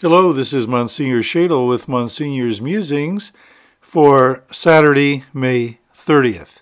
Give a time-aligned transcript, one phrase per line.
[0.00, 3.32] Hello, this is Monsignor Schaedel with Monsignor's Musings
[3.80, 6.58] for Saturday, May 30th.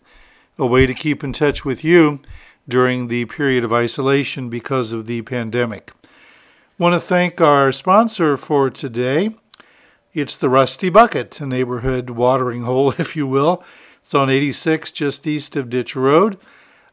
[0.56, 2.20] A way to keep in touch with you
[2.66, 5.92] during the period of isolation because of the pandemic.
[6.02, 6.08] I
[6.78, 9.36] Want to thank our sponsor for today.
[10.14, 13.62] It's the Rusty Bucket, a neighborhood watering hole, if you will.
[14.00, 16.38] It's on 86 just east of Ditch Road.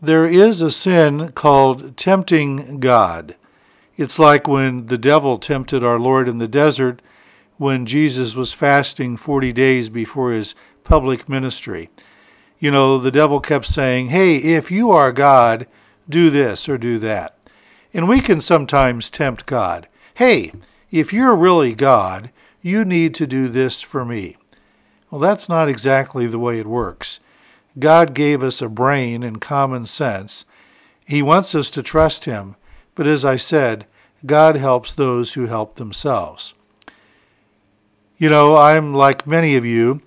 [0.00, 3.34] there is a sin called tempting God.
[3.96, 7.02] It's like when the devil tempted our Lord in the desert
[7.58, 10.54] when Jesus was fasting 40 days before his
[10.84, 11.90] public ministry.
[12.58, 15.66] You know, the devil kept saying, Hey, if you are God,
[16.08, 17.36] do this or do that.
[17.92, 19.88] And we can sometimes tempt God.
[20.14, 20.52] Hey,
[20.90, 22.30] if you're really God,
[22.62, 24.36] you need to do this for me.
[25.10, 27.20] Well, that's not exactly the way it works.
[27.78, 30.44] God gave us a brain and common sense.
[31.04, 32.56] He wants us to trust Him,
[32.94, 33.86] but as I said,
[34.24, 36.54] God helps those who help themselves.
[38.18, 40.02] You know, I'm like many of you.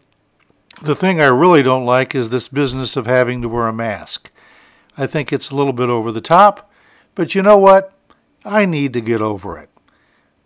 [0.81, 4.31] The thing I really don't like is this business of having to wear a mask.
[4.97, 6.71] I think it's a little bit over the top,
[7.13, 7.93] but you know what?
[8.45, 9.69] I need to get over it.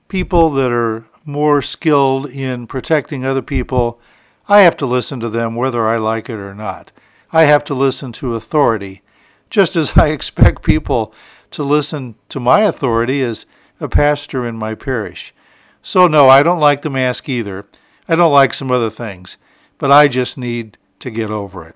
[0.08, 4.00] People that are more skilled in protecting other people,
[4.48, 6.92] I have to listen to them whether I like it or not.
[7.32, 9.04] I have to listen to authority,
[9.50, 11.14] just as I expect people
[11.52, 13.46] to listen to my authority as
[13.80, 15.34] a pastor in my parish.
[15.82, 17.66] So, no, I don't like the mask either.
[18.08, 19.38] I don't like some other things,
[19.78, 21.76] but I just need to get over it.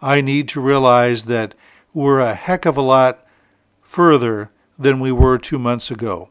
[0.00, 1.54] I need to realize that
[1.94, 3.26] we're a heck of a lot
[3.82, 6.30] further than we were two months ago.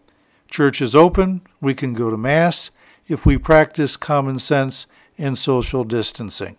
[0.49, 2.71] Church is open, we can go to Mass
[3.07, 4.87] if we practice common sense
[5.17, 6.57] and social distancing.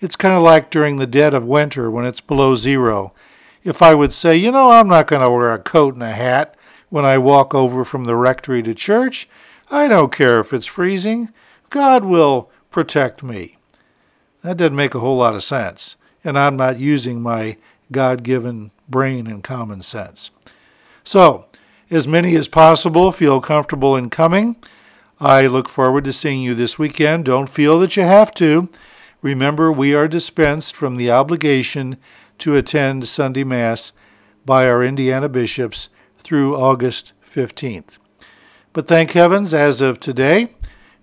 [0.00, 3.14] It's kind of like during the dead of winter when it's below zero.
[3.66, 6.12] If I would say, you know, I'm not going to wear a coat and a
[6.12, 6.56] hat
[6.88, 9.28] when I walk over from the rectory to church,
[9.72, 11.30] I don't care if it's freezing.
[11.68, 13.58] God will protect me.
[14.42, 17.56] That doesn't make a whole lot of sense, and I'm not using my
[17.90, 20.30] God given brain and common sense.
[21.02, 21.46] So,
[21.90, 24.54] as many as possible feel comfortable in coming.
[25.18, 27.24] I look forward to seeing you this weekend.
[27.24, 28.68] Don't feel that you have to.
[29.22, 31.96] Remember, we are dispensed from the obligation
[32.38, 33.92] to attend Sunday Mass
[34.44, 35.88] by our Indiana bishops
[36.18, 37.98] through August 15th.
[38.72, 40.54] But thank heavens, as of today,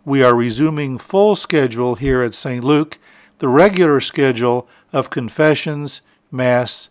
[0.05, 2.63] we are resuming full schedule here at St.
[2.63, 2.99] Luke,
[3.39, 6.01] the regular schedule of confessions,
[6.31, 6.89] Mass,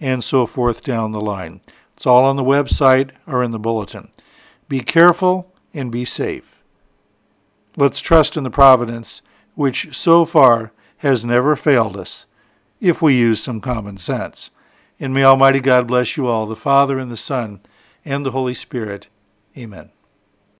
[0.00, 1.60] and so forth down the line.
[1.96, 4.10] It's all on the website or in the bulletin.
[4.68, 6.62] Be careful and be safe.
[7.76, 9.22] Let's trust in the providence
[9.54, 12.26] which so far has never failed us
[12.80, 14.50] if we use some common sense.
[15.00, 17.60] And may Almighty God bless you all, the Father and the Son
[18.04, 19.08] and the Holy Spirit.
[19.56, 19.90] Amen.